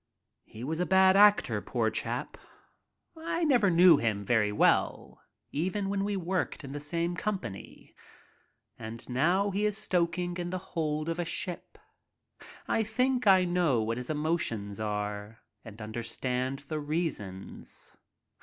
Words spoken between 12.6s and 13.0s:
I